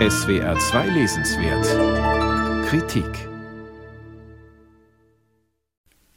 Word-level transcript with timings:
SWR 0.00 0.58
2 0.58 0.88
Lesenswert 0.88 2.66
Kritik 2.66 3.06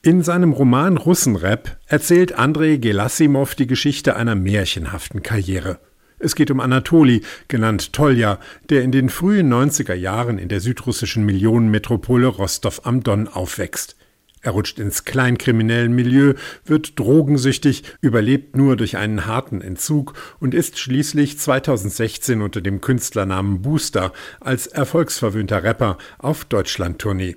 In 0.02 0.24
seinem 0.24 0.52
Roman 0.52 0.98
Russenrap 0.98 1.78
erzählt 1.86 2.34
Andrei 2.34 2.78
Gelassimow 2.78 3.54
die 3.54 3.68
Geschichte 3.68 4.16
einer 4.16 4.34
märchenhaften 4.34 5.22
Karriere. 5.22 5.80
Es 6.18 6.34
geht 6.34 6.50
um 6.50 6.60
Anatoli, 6.60 7.22
genannt 7.50 7.94
Tolja, 7.94 8.40
der 8.72 8.82
in 8.82 8.92
den 8.92 9.10
frühen 9.10 9.54
90er 9.54 9.94
Jahren 9.94 10.40
in 10.40 10.50
der 10.50 10.60
südrussischen 10.60 11.24
Millionenmetropole 11.24 12.26
Rostov 12.26 12.82
am 12.84 13.04
Don 13.04 13.28
aufwächst. 13.28 13.96
Er 14.42 14.52
rutscht 14.52 14.80
ins 14.80 15.04
kleinkriminellen 15.04 15.94
Milieu, 15.94 16.34
wird 16.66 17.00
drogensüchtig, 17.00 17.84
überlebt 18.02 18.56
nur 18.56 18.76
durch 18.76 18.98
einen 18.98 19.26
harten 19.26 19.62
Entzug 19.62 20.14
und 20.40 20.54
ist 20.54 20.78
schließlich 20.78 21.40
2016 21.40 22.42
unter 22.42 22.62
dem 22.62 22.82
Künstlernamen 22.82 23.62
Booster 23.62 24.14
als 24.40 24.68
erfolgsverwöhnter 24.68 25.64
Rapper 25.64 25.98
auf 26.20 26.46
Deutschlandtournee. 26.46 27.36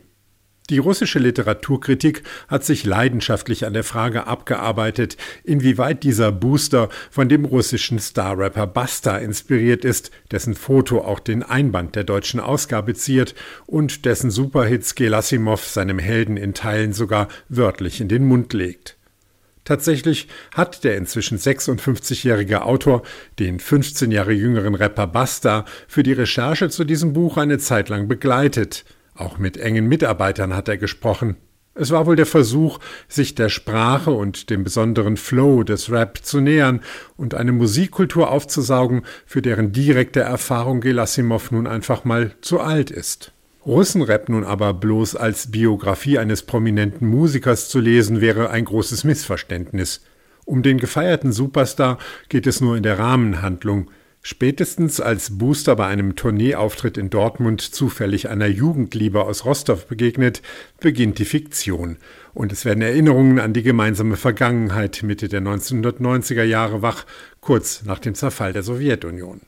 Die 0.71 0.79
russische 0.79 1.19
Literaturkritik 1.19 2.23
hat 2.47 2.65
sich 2.65 2.85
leidenschaftlich 2.85 3.67
an 3.67 3.73
der 3.73 3.83
Frage 3.83 4.29
abgearbeitet, 4.29 5.17
inwieweit 5.43 6.05
dieser 6.05 6.31
Booster 6.31 6.89
von 7.11 7.29
dem 7.29 7.45
russischen 7.45 7.99
Starrapper 7.99 8.69
Basta 8.69 9.19
inspiriert 9.19 9.85
ist, 9.85 10.13
dessen 10.31 10.55
Foto 10.55 11.01
auch 11.01 11.19
den 11.19 11.43
Einband 11.43 11.97
der 11.97 12.05
deutschen 12.05 12.39
Ausgabe 12.39 12.95
ziert 12.95 13.35
und 13.67 14.05
dessen 14.05 14.31
Superhits 14.31 14.95
Gelasimov 14.95 15.67
seinem 15.67 15.99
Helden 15.99 16.37
in 16.37 16.55
Teilen 16.55 16.93
sogar 16.93 17.27
wörtlich 17.49 18.01
in 18.01 18.07
den 18.07 18.25
Mund 18.25 18.53
legt. 18.53 18.97
Tatsächlich 19.65 20.29
hat 20.55 20.85
der 20.85 20.97
inzwischen 20.97 21.37
56-jährige 21.37 22.63
Autor 22.63 23.03
den 23.41 23.59
15 23.59 24.13
Jahre 24.13 24.33
jüngeren 24.33 24.77
Rapper 24.77 25.09
Basta 25.09 25.65
für 25.89 26.05
die 26.05 26.13
Recherche 26.13 26.69
zu 26.69 26.85
diesem 26.85 27.13
Buch 27.13 27.39
eine 27.39 27.59
Zeit 27.59 27.89
lang 27.89 28.07
begleitet– 28.07 28.85
auch 29.21 29.39
mit 29.39 29.57
engen 29.57 29.87
Mitarbeitern 29.87 30.55
hat 30.55 30.69
er 30.69 30.79
gesprochen. 30.79 31.37
Es 31.75 31.93
war 31.93 32.05
wohl 32.07 32.17
der 32.17 32.27
Versuch, 32.27 32.79
sich 33.09 33.35
der 33.37 33.49
Sprache 33.49 34.11
und 34.11 34.51
dem 34.51 34.65
besonderen 34.65 35.17
Flow 35.17 35.63
des 35.63 35.91
Rap 35.91 36.19
zu 36.23 36.41
nähern 36.41 36.81
und 37.17 37.35
eine 37.35 37.53
Musikkultur 37.53 38.31
aufzusaugen, 38.31 39.03
für 39.25 39.41
deren 39.41 39.73
direkte 39.73 40.21
Erfahrung 40.21 40.81
Gelasimov 40.81 41.53
nun 41.53 41.67
einfach 41.67 42.05
mal 42.05 42.33
zu 42.41 42.61
alt 42.61 42.91
ist. 42.91 43.33
Russenrap 43.65 44.29
nun 44.29 44.45
aber 44.45 44.75
bloß 44.75 45.17
als 45.17 45.51
Biografie 45.51 46.19
eines 46.19 46.43
prominenten 46.43 47.07
Musikers 47.07 47.69
zu 47.69 47.79
lesen, 47.79 48.21
wäre 48.21 48.51
ein 48.51 48.65
großes 48.65 49.05
Missverständnis. 49.05 50.03
Um 50.45 50.63
den 50.63 50.79
gefeierten 50.79 51.31
Superstar 51.31 51.99
geht 52.29 52.47
es 52.47 52.61
nur 52.61 52.77
in 52.77 52.83
der 52.83 52.99
Rahmenhandlung. 52.99 53.91
Spätestens 54.23 55.01
als 55.01 55.39
Booster 55.39 55.77
bei 55.77 55.87
einem 55.87 56.15
Tourneeauftritt 56.15 56.99
in 56.99 57.09
Dortmund 57.09 57.63
zufällig 57.63 58.29
einer 58.29 58.49
Jugendliebe 58.49 59.25
aus 59.25 59.47
Rostov 59.47 59.87
begegnet, 59.87 60.43
beginnt 60.79 61.19
die 61.19 61.25
Fiktion. 61.25 61.97
Und 62.35 62.53
es 62.53 62.67
werden 62.67 62.83
Erinnerungen 62.83 63.39
an 63.39 63.55
die 63.55 63.63
gemeinsame 63.63 64.17
Vergangenheit 64.17 65.03
Mitte 65.03 65.29
der 65.29 65.41
1990er 65.41 66.43
Jahre 66.43 66.83
wach, 66.83 67.07
kurz 67.41 67.85
nach 67.85 67.99
dem 67.99 68.15
Zerfall 68.15 68.53
der 68.53 68.63
Sowjetunion. 68.63 69.41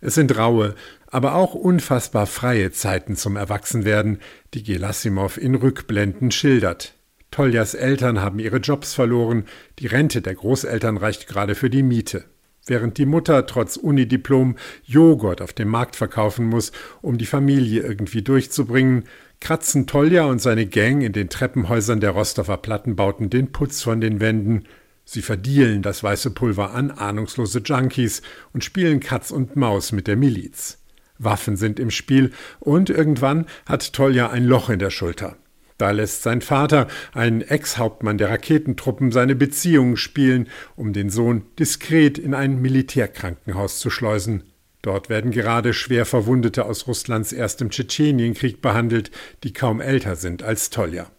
Es 0.00 0.14
sind 0.14 0.36
raue, 0.36 0.76
aber 1.08 1.34
auch 1.34 1.54
unfassbar 1.54 2.26
freie 2.26 2.70
Zeiten 2.70 3.16
zum 3.16 3.34
Erwachsenwerden, 3.34 4.20
die 4.52 4.62
Gelasimov 4.62 5.38
in 5.38 5.56
Rückblenden 5.56 6.30
schildert. 6.30 6.94
Toljas 7.32 7.74
Eltern 7.74 8.20
haben 8.20 8.38
ihre 8.38 8.58
Jobs 8.58 8.94
verloren, 8.94 9.46
die 9.80 9.88
Rente 9.88 10.22
der 10.22 10.36
Großeltern 10.36 10.98
reicht 10.98 11.26
gerade 11.26 11.56
für 11.56 11.68
die 11.68 11.82
Miete. 11.82 12.24
Während 12.66 12.96
die 12.96 13.06
Mutter 13.06 13.46
trotz 13.46 13.76
Unidiplom 13.76 14.56
Joghurt 14.84 15.42
auf 15.42 15.52
dem 15.52 15.68
Markt 15.68 15.96
verkaufen 15.96 16.46
muss, 16.46 16.72
um 17.02 17.18
die 17.18 17.26
Familie 17.26 17.82
irgendwie 17.82 18.22
durchzubringen, 18.22 19.04
kratzen 19.40 19.86
Tolja 19.86 20.24
und 20.24 20.40
seine 20.40 20.66
Gang 20.66 21.02
in 21.02 21.12
den 21.12 21.28
Treppenhäusern 21.28 22.00
der 22.00 22.12
Rostover 22.12 22.56
Plattenbauten 22.56 23.28
den 23.28 23.52
Putz 23.52 23.82
von 23.82 24.00
den 24.00 24.18
Wänden. 24.20 24.64
Sie 25.04 25.20
verdielen 25.20 25.82
das 25.82 26.02
weiße 26.02 26.30
Pulver 26.30 26.72
an 26.72 26.90
ahnungslose 26.90 27.60
Junkies 27.62 28.22
und 28.54 28.64
spielen 28.64 29.00
Katz 29.00 29.30
und 29.30 29.56
Maus 29.56 29.92
mit 29.92 30.06
der 30.06 30.16
Miliz. 30.16 30.78
Waffen 31.18 31.56
sind 31.56 31.78
im 31.78 31.90
Spiel 31.90 32.32
und 32.60 32.88
irgendwann 32.88 33.44
hat 33.66 33.92
Tolja 33.92 34.30
ein 34.30 34.44
Loch 34.44 34.70
in 34.70 34.78
der 34.78 34.90
Schulter. 34.90 35.36
Da 35.76 35.90
lässt 35.90 36.22
sein 36.22 36.40
Vater, 36.40 36.86
ein 37.12 37.42
Ex-Hauptmann 37.42 38.18
der 38.18 38.30
Raketentruppen, 38.30 39.10
seine 39.10 39.34
Beziehungen 39.34 39.96
spielen, 39.96 40.48
um 40.76 40.92
den 40.92 41.10
Sohn 41.10 41.42
diskret 41.58 42.16
in 42.16 42.32
ein 42.32 42.60
Militärkrankenhaus 42.62 43.80
zu 43.80 43.90
schleusen. 43.90 44.44
Dort 44.82 45.08
werden 45.08 45.30
gerade 45.30 45.72
schwer 45.72 46.04
Verwundete 46.04 46.66
aus 46.66 46.86
Russlands 46.86 47.32
erstem 47.32 47.70
Tschetschenienkrieg 47.70 48.60
behandelt, 48.60 49.10
die 49.42 49.52
kaum 49.52 49.80
älter 49.80 50.14
sind 50.14 50.42
als 50.42 50.70
Tolja. 50.70 51.10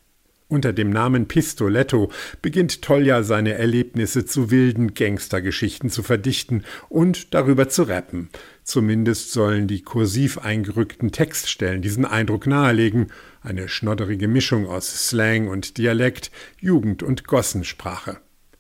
Unter 0.48 0.74
dem 0.74 0.92
Namen 0.92 1.28
Pistoletto 1.28 2.12
beginnt 2.44 2.84
Tolja 2.84 3.24
seine 3.24 3.54
Erlebnisse 3.54 4.26
zu 4.26 4.52
wilden 4.52 4.94
Gangstergeschichten 4.94 5.90
zu 5.90 6.04
verdichten 6.04 6.64
und 6.88 7.34
darüber 7.34 7.68
zu 7.68 7.84
rappen. 7.84 8.30
Zumindest 8.64 9.32
sollen 9.32 9.68
die 9.68 9.82
kursiv 9.82 10.38
eingerückten 10.38 11.12
Textstellen 11.12 11.82
diesen 11.82 12.06
Eindruck 12.06 12.46
nahelegen, 12.46 13.08
eine 13.42 13.68
schnodderige 13.68 14.28
Mischung 14.28 14.68
aus 14.68 15.08
Slang 15.08 15.48
und 15.48 15.80
Dialekt, 15.80 16.30
Jugend- 16.60 17.02
und 17.02 17.26
Gossensprache. 17.26 18.20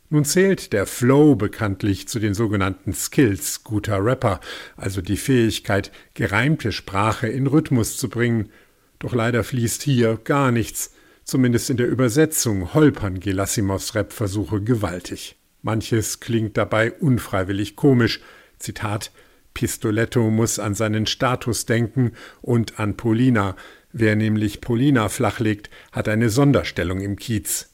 Nun 0.09 0.25
zählt 0.25 0.73
der 0.73 0.87
Flow 0.87 1.35
bekanntlich 1.35 2.07
zu 2.07 2.17
den 2.17 2.33
sogenannten 2.33 2.93
Skills 2.93 3.63
guter 3.63 4.03
Rapper, 4.03 4.39
also 4.75 5.01
die 5.01 5.17
Fähigkeit, 5.17 5.91
gereimte 6.15 6.71
Sprache 6.71 7.27
in 7.27 7.45
Rhythmus 7.45 7.97
zu 7.97 8.09
bringen. 8.09 8.49
Doch 8.97 9.13
leider 9.13 9.43
fließt 9.43 9.83
hier 9.83 10.19
gar 10.23 10.51
nichts. 10.51 10.94
Zumindest 11.25 11.71
in 11.71 11.77
der 11.77 11.87
Übersetzung 11.87 12.75
holpern 12.75 13.19
Gelassimovs 13.19 13.95
Rap-Versuche 13.95 14.61
gewaltig. 14.61 15.35
Manches 15.63 16.19
klingt 16.19 16.55
dabei 16.55 16.91
unfreiwillig 16.91 17.75
komisch. 17.75 18.21
Zitat 18.59 19.11
Pistoletto 19.55 20.29
muss 20.29 20.59
an 20.59 20.75
seinen 20.75 21.07
Status 21.07 21.65
denken 21.65 22.11
und 22.43 22.79
an 22.79 22.95
Polina. 22.95 23.55
Wer 23.91 24.15
nämlich 24.15 24.61
Polina 24.61 25.09
flachlegt, 25.09 25.71
hat 25.91 26.07
eine 26.07 26.29
Sonderstellung 26.29 27.01
im 27.01 27.15
Kiez. 27.15 27.71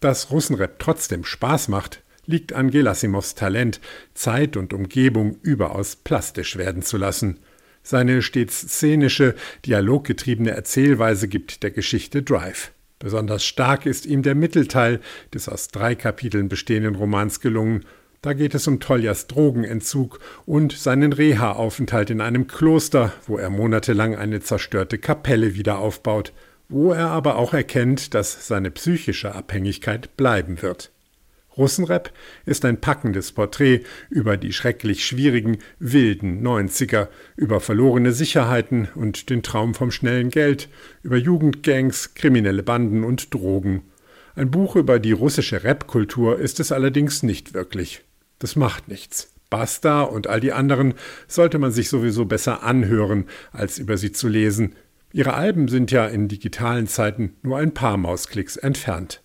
Dass 0.00 0.30
Russenrap 0.30 0.78
trotzdem 0.78 1.24
Spaß 1.24 1.68
macht, 1.68 2.02
liegt 2.26 2.52
an 2.52 2.70
Gelasimovs 2.70 3.34
Talent, 3.34 3.80
Zeit 4.12 4.58
und 4.58 4.74
Umgebung 4.74 5.38
überaus 5.40 5.96
plastisch 5.96 6.58
werden 6.58 6.82
zu 6.82 6.98
lassen. 6.98 7.38
Seine 7.82 8.20
stets 8.20 8.60
szenische, 8.60 9.34
dialoggetriebene 9.64 10.50
Erzählweise 10.50 11.26
gibt 11.26 11.62
der 11.62 11.70
Geschichte 11.70 12.22
Drive. 12.22 12.72
Besonders 13.02 13.44
stark 13.44 13.84
ist 13.84 14.06
ihm 14.06 14.22
der 14.22 14.36
Mittelteil 14.36 15.00
des 15.34 15.48
aus 15.48 15.66
drei 15.66 15.96
Kapiteln 15.96 16.48
bestehenden 16.48 16.94
Romans 16.94 17.40
gelungen. 17.40 17.84
Da 18.20 18.32
geht 18.32 18.54
es 18.54 18.68
um 18.68 18.78
Toljas 18.78 19.26
Drogenentzug 19.26 20.20
und 20.46 20.70
seinen 20.70 21.12
Reha-Aufenthalt 21.12 22.10
in 22.10 22.20
einem 22.20 22.46
Kloster, 22.46 23.12
wo 23.26 23.38
er 23.38 23.50
monatelang 23.50 24.14
eine 24.14 24.38
zerstörte 24.38 24.98
Kapelle 24.98 25.56
wieder 25.56 25.80
aufbaut, 25.80 26.32
wo 26.68 26.92
er 26.92 27.08
aber 27.08 27.38
auch 27.38 27.52
erkennt, 27.52 28.14
dass 28.14 28.46
seine 28.46 28.70
psychische 28.70 29.34
Abhängigkeit 29.34 30.16
bleiben 30.16 30.62
wird. 30.62 30.92
Russenrap 31.56 32.12
ist 32.46 32.64
ein 32.64 32.80
packendes 32.80 33.32
Porträt 33.32 33.82
über 34.10 34.36
die 34.36 34.52
schrecklich 34.52 35.04
schwierigen, 35.04 35.58
wilden 35.78 36.42
Neunziger, 36.42 37.08
über 37.36 37.60
verlorene 37.60 38.12
Sicherheiten 38.12 38.88
und 38.94 39.28
den 39.30 39.42
Traum 39.42 39.74
vom 39.74 39.90
schnellen 39.90 40.30
Geld, 40.30 40.68
über 41.02 41.16
Jugendgangs, 41.16 42.14
kriminelle 42.14 42.62
Banden 42.62 43.04
und 43.04 43.34
Drogen. 43.34 43.82
Ein 44.34 44.50
Buch 44.50 44.76
über 44.76 44.98
die 44.98 45.12
russische 45.12 45.62
Rapkultur 45.62 46.38
ist 46.38 46.58
es 46.58 46.72
allerdings 46.72 47.22
nicht 47.22 47.52
wirklich. 47.52 48.02
Das 48.38 48.56
macht 48.56 48.88
nichts. 48.88 49.28
Basta 49.50 50.02
und 50.02 50.28
all 50.28 50.40
die 50.40 50.52
anderen 50.52 50.94
sollte 51.28 51.58
man 51.58 51.72
sich 51.72 51.90
sowieso 51.90 52.24
besser 52.24 52.62
anhören, 52.62 53.26
als 53.52 53.78
über 53.78 53.98
sie 53.98 54.10
zu 54.10 54.28
lesen. 54.28 54.74
Ihre 55.12 55.34
Alben 55.34 55.68
sind 55.68 55.90
ja 55.90 56.06
in 56.06 56.28
digitalen 56.28 56.86
Zeiten 56.86 57.34
nur 57.42 57.58
ein 57.58 57.74
paar 57.74 57.98
Mausklicks 57.98 58.56
entfernt. 58.56 59.22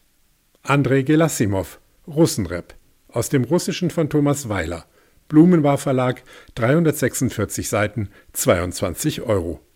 Andrei 0.63 1.03
Gelasimov 1.03 1.79
Russenrap 2.07 2.73
aus 3.09 3.29
dem 3.29 3.43
Russischen 3.43 3.89
von 3.89 4.09
Thomas 4.09 4.49
Weiler. 4.49 4.85
Blumenbar 5.27 5.77
Verlag, 5.77 6.23
346 6.55 7.67
Seiten, 7.67 8.09
22 8.33 9.23
Euro. 9.23 9.66